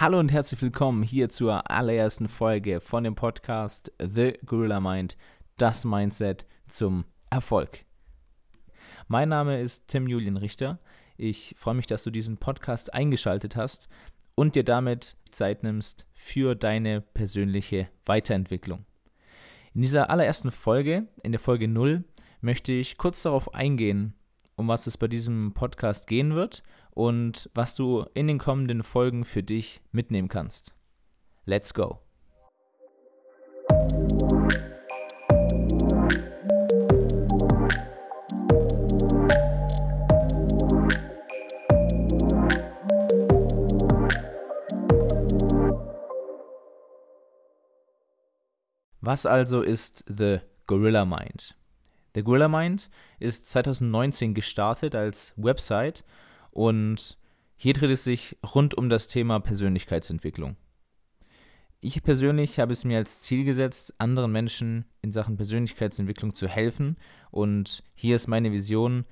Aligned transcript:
Hallo 0.00 0.18
und 0.18 0.32
herzlich 0.32 0.62
willkommen 0.62 1.02
hier 1.02 1.28
zur 1.28 1.70
allerersten 1.70 2.26
Folge 2.26 2.80
von 2.80 3.04
dem 3.04 3.14
Podcast 3.14 3.92
The 4.02 4.32
Gorilla 4.46 4.80
Mind, 4.80 5.18
das 5.58 5.84
Mindset 5.84 6.46
zum 6.68 7.04
Erfolg. 7.28 7.84
Mein 9.08 9.28
Name 9.28 9.60
ist 9.60 9.88
Tim 9.88 10.06
Julian 10.06 10.38
Richter. 10.38 10.78
Ich 11.18 11.54
freue 11.58 11.74
mich, 11.74 11.86
dass 11.86 12.02
du 12.02 12.10
diesen 12.10 12.38
Podcast 12.38 12.94
eingeschaltet 12.94 13.56
hast 13.56 13.90
und 14.34 14.54
dir 14.54 14.64
damit 14.64 15.16
Zeit 15.32 15.64
nimmst 15.64 16.06
für 16.14 16.54
deine 16.54 17.02
persönliche 17.02 17.90
Weiterentwicklung. 18.06 18.86
In 19.74 19.82
dieser 19.82 20.08
allerersten 20.08 20.50
Folge, 20.50 21.08
in 21.22 21.32
der 21.32 21.40
Folge 21.40 21.68
0, 21.68 22.04
möchte 22.40 22.72
ich 22.72 22.96
kurz 22.96 23.22
darauf 23.22 23.52
eingehen, 23.52 24.14
um 24.56 24.66
was 24.66 24.86
es 24.86 24.96
bei 24.96 25.08
diesem 25.08 25.52
Podcast 25.52 26.06
gehen 26.06 26.34
wird 26.34 26.62
und 27.00 27.48
was 27.54 27.76
du 27.76 28.04
in 28.12 28.26
den 28.28 28.36
kommenden 28.36 28.82
Folgen 28.82 29.24
für 29.24 29.42
dich 29.42 29.80
mitnehmen 29.90 30.28
kannst. 30.28 30.74
Let's 31.46 31.72
go! 31.72 32.00
Was 49.00 49.24
also 49.24 49.62
ist 49.62 50.04
The 50.06 50.40
Gorilla 50.66 51.06
Mind? 51.06 51.56
The 52.14 52.22
Gorilla 52.22 52.48
Mind 52.48 52.90
ist 53.18 53.46
2019 53.46 54.34
gestartet 54.34 54.94
als 54.94 55.32
Website 55.38 56.04
und 56.60 57.16
hier 57.56 57.72
dreht 57.72 57.90
es 57.90 58.04
sich 58.04 58.36
rund 58.54 58.74
um 58.74 58.90
das 58.90 59.06
Thema 59.06 59.40
Persönlichkeitsentwicklung. 59.40 60.56
Ich 61.80 62.02
persönlich 62.02 62.60
habe 62.60 62.74
es 62.74 62.84
mir 62.84 62.98
als 62.98 63.22
Ziel 63.22 63.44
gesetzt, 63.44 63.94
anderen 63.96 64.30
Menschen 64.30 64.84
in 65.00 65.10
Sachen 65.10 65.36
Persönlichkeitsentwicklung 65.36 66.34
zu 66.34 66.48
helfen 66.48 66.98
und 67.30 67.82
hier 67.94 68.14
ist 68.14 68.26
meine 68.26 68.52
Vision, 68.52 69.06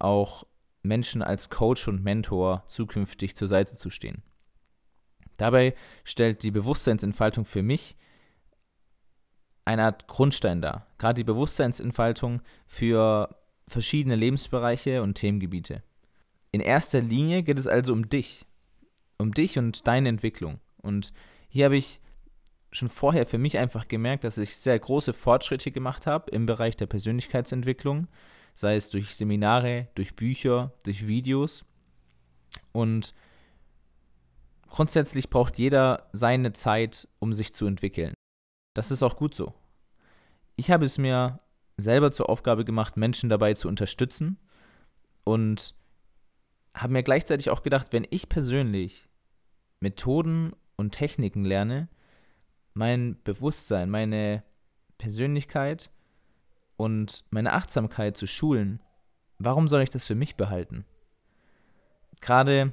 auch 0.00 0.44
Menschen 0.82 1.22
als 1.22 1.48
Coach 1.48 1.86
und 1.86 2.02
Mentor 2.02 2.64
zukünftig 2.66 3.36
zur 3.36 3.46
Seite 3.46 3.74
zu 3.74 3.88
stehen. 3.88 4.24
Dabei 5.36 5.76
stellt 6.02 6.42
die 6.42 6.50
Bewusstseinsentfaltung 6.50 7.44
für 7.44 7.62
mich 7.62 7.94
eine 9.64 9.84
Art 9.84 10.08
Grundstein 10.08 10.60
dar, 10.60 10.88
gerade 10.98 11.20
die 11.20 11.24
Bewusstseinsentfaltung 11.24 12.42
für 12.66 13.36
verschiedene 13.68 14.16
Lebensbereiche 14.16 15.04
und 15.04 15.14
Themengebiete. 15.14 15.84
In 16.52 16.60
erster 16.60 17.00
Linie 17.00 17.42
geht 17.42 17.58
es 17.58 17.66
also 17.66 17.92
um 17.92 18.08
dich, 18.08 18.46
um 19.18 19.32
dich 19.32 19.58
und 19.58 19.86
deine 19.86 20.08
Entwicklung. 20.08 20.60
Und 20.78 21.12
hier 21.48 21.66
habe 21.66 21.76
ich 21.76 22.00
schon 22.72 22.88
vorher 22.88 23.26
für 23.26 23.38
mich 23.38 23.58
einfach 23.58 23.88
gemerkt, 23.88 24.24
dass 24.24 24.38
ich 24.38 24.56
sehr 24.56 24.78
große 24.78 25.12
Fortschritte 25.12 25.70
gemacht 25.70 26.06
habe 26.06 26.30
im 26.30 26.46
Bereich 26.46 26.76
der 26.76 26.86
Persönlichkeitsentwicklung, 26.86 28.08
sei 28.54 28.76
es 28.76 28.90
durch 28.90 29.16
Seminare, 29.16 29.88
durch 29.94 30.14
Bücher, 30.14 30.72
durch 30.84 31.06
Videos. 31.06 31.64
Und 32.72 33.14
grundsätzlich 34.68 35.30
braucht 35.30 35.58
jeder 35.58 36.08
seine 36.12 36.52
Zeit, 36.52 37.08
um 37.18 37.32
sich 37.32 37.52
zu 37.52 37.66
entwickeln. 37.66 38.14
Das 38.74 38.90
ist 38.90 39.02
auch 39.02 39.16
gut 39.16 39.34
so. 39.34 39.54
Ich 40.56 40.70
habe 40.70 40.84
es 40.84 40.98
mir 40.98 41.40
selber 41.76 42.12
zur 42.12 42.28
Aufgabe 42.28 42.64
gemacht, 42.64 42.96
Menschen 42.96 43.30
dabei 43.30 43.54
zu 43.54 43.68
unterstützen 43.68 44.38
und 45.24 45.74
habe 46.74 46.92
mir 46.92 47.02
gleichzeitig 47.02 47.50
auch 47.50 47.62
gedacht, 47.62 47.92
wenn 47.92 48.06
ich 48.10 48.28
persönlich 48.28 49.08
Methoden 49.80 50.52
und 50.76 50.92
Techniken 50.92 51.44
lerne, 51.44 51.88
mein 52.74 53.20
Bewusstsein, 53.24 53.90
meine 53.90 54.42
Persönlichkeit 54.98 55.90
und 56.76 57.24
meine 57.30 57.52
Achtsamkeit 57.52 58.16
zu 58.16 58.26
schulen, 58.26 58.80
warum 59.38 59.68
soll 59.68 59.82
ich 59.82 59.90
das 59.90 60.06
für 60.06 60.14
mich 60.14 60.36
behalten? 60.36 60.84
Gerade 62.20 62.72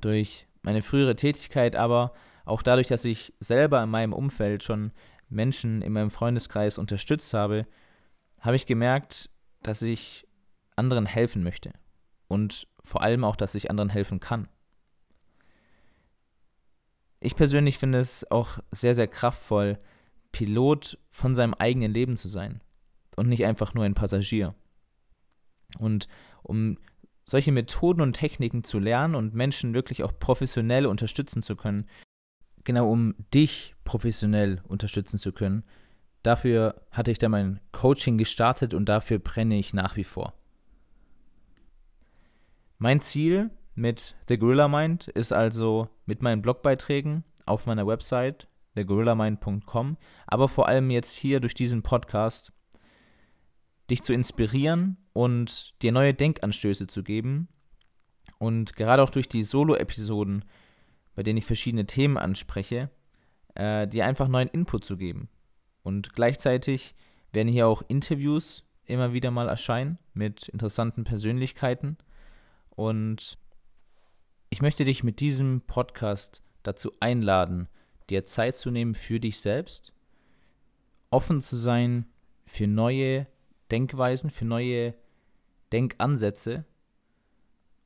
durch 0.00 0.46
meine 0.62 0.82
frühere 0.82 1.16
Tätigkeit, 1.16 1.76
aber 1.76 2.12
auch 2.44 2.62
dadurch, 2.62 2.88
dass 2.88 3.04
ich 3.04 3.32
selber 3.40 3.82
in 3.82 3.90
meinem 3.90 4.12
Umfeld 4.12 4.62
schon 4.62 4.92
Menschen 5.28 5.82
in 5.82 5.92
meinem 5.92 6.10
Freundeskreis 6.10 6.78
unterstützt 6.78 7.34
habe, 7.34 7.66
habe 8.40 8.56
ich 8.56 8.66
gemerkt, 8.66 9.30
dass 9.62 9.82
ich 9.82 10.26
anderen 10.76 11.06
helfen 11.06 11.42
möchte 11.42 11.72
und 12.28 12.66
vor 12.84 13.02
allem 13.02 13.24
auch, 13.24 13.36
dass 13.36 13.54
ich 13.54 13.70
anderen 13.70 13.90
helfen 13.90 14.20
kann. 14.20 14.48
Ich 17.20 17.36
persönlich 17.36 17.78
finde 17.78 17.98
es 17.98 18.28
auch 18.30 18.58
sehr, 18.72 18.94
sehr 18.94 19.06
kraftvoll, 19.06 19.78
Pilot 20.32 20.98
von 21.10 21.34
seinem 21.34 21.54
eigenen 21.54 21.92
Leben 21.92 22.16
zu 22.16 22.28
sein 22.28 22.60
und 23.16 23.28
nicht 23.28 23.44
einfach 23.44 23.74
nur 23.74 23.84
ein 23.84 23.94
Passagier. 23.94 24.54
Und 25.78 26.08
um 26.42 26.78
solche 27.24 27.52
Methoden 27.52 28.00
und 28.00 28.14
Techniken 28.14 28.64
zu 28.64 28.78
lernen 28.78 29.14
und 29.14 29.34
Menschen 29.34 29.74
wirklich 29.74 30.02
auch 30.02 30.18
professionell 30.18 30.86
unterstützen 30.86 31.42
zu 31.42 31.54
können, 31.54 31.86
genau 32.64 32.90
um 32.90 33.14
dich 33.32 33.74
professionell 33.84 34.60
unterstützen 34.66 35.18
zu 35.18 35.32
können, 35.32 35.64
dafür 36.22 36.82
hatte 36.90 37.10
ich 37.10 37.18
dann 37.18 37.30
mein 37.30 37.60
Coaching 37.70 38.18
gestartet 38.18 38.74
und 38.74 38.88
dafür 38.88 39.18
brenne 39.18 39.58
ich 39.58 39.74
nach 39.74 39.96
wie 39.96 40.04
vor. 40.04 40.34
Mein 42.82 43.00
Ziel 43.00 43.52
mit 43.76 44.16
The 44.26 44.36
Gorilla 44.38 44.66
Mind 44.66 45.06
ist 45.06 45.32
also 45.32 45.88
mit 46.04 46.20
meinen 46.20 46.42
Blogbeiträgen 46.42 47.22
auf 47.46 47.66
meiner 47.66 47.86
Website 47.86 48.48
thegorillamind.com, 48.74 49.96
aber 50.26 50.48
vor 50.48 50.66
allem 50.66 50.90
jetzt 50.90 51.14
hier 51.14 51.38
durch 51.38 51.54
diesen 51.54 51.84
Podcast 51.84 52.52
dich 53.88 54.02
zu 54.02 54.12
inspirieren 54.12 54.96
und 55.12 55.80
dir 55.80 55.92
neue 55.92 56.12
Denkanstöße 56.12 56.88
zu 56.88 57.04
geben 57.04 57.46
und 58.38 58.74
gerade 58.74 59.04
auch 59.04 59.10
durch 59.10 59.28
die 59.28 59.44
Solo-Episoden 59.44 60.44
bei 61.14 61.22
denen 61.22 61.36
ich 61.36 61.46
verschiedene 61.46 61.86
Themen 61.86 62.18
anspreche, 62.18 62.90
äh, 63.54 63.86
dir 63.86 64.06
einfach 64.06 64.26
neuen 64.26 64.48
Input 64.48 64.84
zu 64.84 64.96
geben. 64.96 65.28
Und 65.84 66.14
gleichzeitig 66.14 66.96
werden 67.32 67.46
hier 67.46 67.68
auch 67.68 67.84
Interviews 67.86 68.64
immer 68.86 69.12
wieder 69.12 69.30
mal 69.30 69.48
erscheinen 69.48 70.00
mit 70.14 70.48
interessanten 70.48 71.04
Persönlichkeiten. 71.04 71.96
Und 72.74 73.38
ich 74.50 74.62
möchte 74.62 74.84
dich 74.84 75.04
mit 75.04 75.20
diesem 75.20 75.62
Podcast 75.62 76.42
dazu 76.62 76.92
einladen, 77.00 77.68
dir 78.10 78.24
Zeit 78.24 78.56
zu 78.56 78.70
nehmen 78.70 78.94
für 78.94 79.20
dich 79.20 79.40
selbst, 79.40 79.92
offen 81.10 81.40
zu 81.40 81.56
sein 81.56 82.06
für 82.44 82.66
neue 82.66 83.26
Denkweisen, 83.70 84.30
für 84.30 84.44
neue 84.44 84.94
Denkansätze 85.72 86.64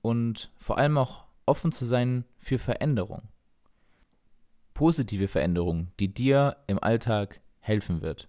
und 0.03 0.53
vor 0.57 0.79
allem 0.79 0.99
auch 0.99 1.27
offen 1.47 1.73
zu 1.73 1.85
sein 1.85 2.25
für 2.39 2.59
Veränderung. 2.59 3.23
Positive 4.75 5.29
Veränderung, 5.29 5.93
die 6.01 6.13
dir 6.13 6.57
im 6.67 6.83
Alltag 6.83 7.41
helfen 7.61 8.03
wird. 8.03 8.29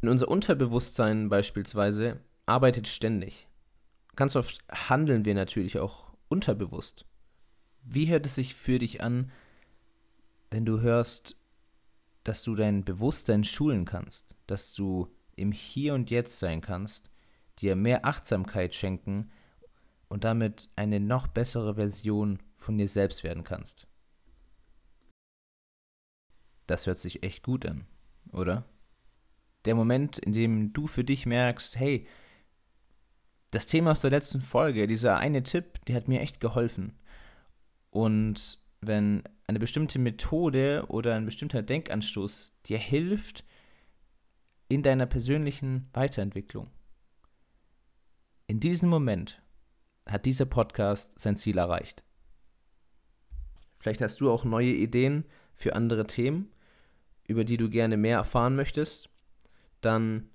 In 0.00 0.08
unser 0.08 0.28
Unterbewusstsein 0.28 1.28
beispielsweise 1.28 2.20
arbeitet 2.46 2.88
ständig. 2.88 3.48
Ganz 4.16 4.34
oft 4.34 4.64
handeln 4.70 5.24
wir 5.24 5.34
natürlich 5.34 5.78
auch 5.78 6.12
unterbewusst. 6.28 7.04
Wie 7.82 8.08
hört 8.08 8.26
es 8.26 8.34
sich 8.34 8.54
für 8.54 8.78
dich 8.78 9.02
an, 9.02 9.30
wenn 10.50 10.64
du 10.64 10.80
hörst, 10.80 11.36
dass 12.24 12.42
du 12.42 12.54
dein 12.54 12.84
Bewusstsein 12.84 13.44
schulen 13.44 13.84
kannst, 13.84 14.34
dass 14.46 14.74
du 14.74 15.14
im 15.36 15.52
Hier 15.52 15.94
und 15.94 16.10
Jetzt 16.10 16.38
sein 16.38 16.62
kannst, 16.62 17.10
dir 17.58 17.76
mehr 17.76 18.04
Achtsamkeit 18.04 18.74
schenken 18.74 19.30
und 20.08 20.24
damit 20.24 20.70
eine 20.76 20.98
noch 20.98 21.26
bessere 21.26 21.74
Version 21.74 22.38
von 22.54 22.78
dir 22.78 22.88
selbst 22.88 23.22
werden 23.22 23.44
kannst. 23.44 23.86
Das 26.66 26.86
hört 26.86 26.98
sich 26.98 27.22
echt 27.22 27.44
gut 27.44 27.66
an, 27.66 27.86
oder? 28.32 28.64
Der 29.66 29.74
Moment, 29.74 30.18
in 30.18 30.32
dem 30.32 30.72
du 30.72 30.86
für 30.86 31.04
dich 31.04 31.26
merkst, 31.26 31.76
hey, 31.76 32.06
das 33.50 33.66
Thema 33.66 33.92
aus 33.92 34.00
der 34.00 34.10
letzten 34.10 34.40
Folge, 34.40 34.86
dieser 34.86 35.18
eine 35.18 35.42
Tipp, 35.42 35.84
der 35.86 35.96
hat 35.96 36.08
mir 36.08 36.20
echt 36.20 36.40
geholfen. 36.40 36.98
Und 37.90 38.60
wenn 38.80 39.22
eine 39.46 39.58
bestimmte 39.58 39.98
Methode 39.98 40.84
oder 40.88 41.14
ein 41.14 41.24
bestimmter 41.24 41.62
Denkanstoß 41.62 42.58
dir 42.66 42.78
hilft 42.78 43.44
in 44.68 44.82
deiner 44.82 45.06
persönlichen 45.06 45.88
Weiterentwicklung, 45.92 46.70
in 48.48 48.60
diesem 48.60 48.88
Moment 48.88 49.42
hat 50.06 50.24
dieser 50.24 50.46
Podcast 50.46 51.18
sein 51.18 51.36
Ziel 51.36 51.58
erreicht. 51.58 52.04
Vielleicht 53.78 54.00
hast 54.00 54.20
du 54.20 54.30
auch 54.30 54.44
neue 54.44 54.72
Ideen 54.72 55.24
für 55.52 55.74
andere 55.74 56.06
Themen, 56.06 56.52
über 57.26 57.44
die 57.44 57.56
du 57.56 57.68
gerne 57.68 57.96
mehr 57.96 58.18
erfahren 58.18 58.56
möchtest. 58.56 59.10
Dann 59.80 60.28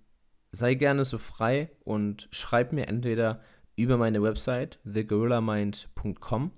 sei 0.52 0.74
gerne 0.76 1.06
so 1.06 1.18
frei 1.18 1.70
und 1.84 2.28
schreib 2.32 2.74
mir 2.74 2.88
entweder 2.88 3.42
über 3.76 3.98
meine 3.98 4.22
Website 4.22 4.80
thegorillamind.com, 4.86 6.52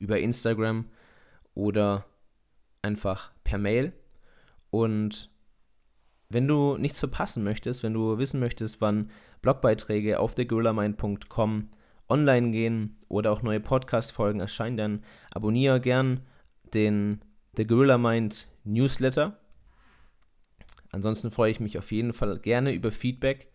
über 0.00 0.18
Instagram 0.18 0.86
oder 1.54 2.04
einfach 2.82 3.32
per 3.44 3.58
Mail. 3.58 3.92
Und 4.70 5.30
wenn 6.28 6.48
du 6.48 6.76
nichts 6.76 6.98
verpassen 6.98 7.44
möchtest, 7.44 7.82
wenn 7.82 7.94
du 7.94 8.18
wissen 8.18 8.40
möchtest, 8.40 8.80
wann 8.80 9.10
Blogbeiträge 9.40 10.18
auf 10.18 10.34
thegorillamind.com 10.34 11.68
online 12.08 12.50
gehen 12.50 12.96
oder 13.08 13.30
auch 13.30 13.42
neue 13.42 13.60
Podcast-Folgen 13.60 14.40
erscheinen, 14.40 14.76
dann 14.76 15.04
abonniere 15.30 15.80
gern 15.80 16.20
den 16.74 17.20
The 17.56 17.66
Gorilla 17.66 17.98
Mind 17.98 18.48
Newsletter. 18.64 19.38
Ansonsten 20.94 21.32
freue 21.32 21.50
ich 21.50 21.58
mich 21.58 21.76
auf 21.76 21.90
jeden 21.90 22.12
Fall 22.12 22.38
gerne 22.38 22.72
über 22.72 22.92
Feedback 22.92 23.48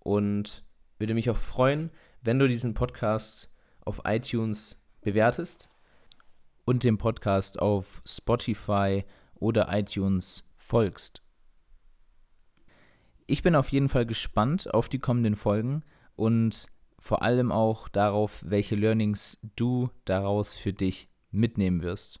und 0.00 0.64
würde 0.98 1.14
mich 1.14 1.30
auch 1.30 1.36
freuen, 1.36 1.90
wenn 2.20 2.40
du 2.40 2.48
diesen 2.48 2.74
Podcast 2.74 3.48
auf 3.84 4.02
iTunes 4.04 4.76
bewertest 5.00 5.70
und 6.64 6.82
dem 6.82 6.98
Podcast 6.98 7.60
auf 7.60 8.02
Spotify 8.04 9.04
oder 9.36 9.68
iTunes 9.70 10.44
folgst. 10.56 11.22
Ich 13.28 13.44
bin 13.44 13.54
auf 13.54 13.70
jeden 13.70 13.88
Fall 13.88 14.04
gespannt 14.04 14.74
auf 14.74 14.88
die 14.88 14.98
kommenden 14.98 15.36
Folgen 15.36 15.84
und 16.16 16.66
vor 16.98 17.22
allem 17.22 17.52
auch 17.52 17.88
darauf, 17.88 18.42
welche 18.44 18.74
Learnings 18.74 19.38
du 19.54 19.90
daraus 20.04 20.54
für 20.54 20.72
dich 20.72 21.08
mitnehmen 21.30 21.82
wirst. 21.82 22.18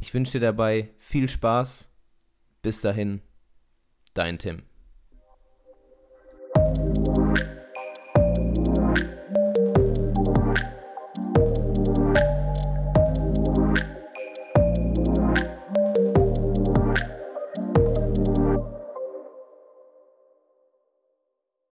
Ich 0.00 0.14
wünsche 0.14 0.38
dir 0.38 0.46
dabei 0.46 0.94
viel 0.98 1.28
Spaß. 1.28 1.88
Bis 2.62 2.80
dahin, 2.80 3.22
dein 4.14 4.38
Tim. 4.38 4.62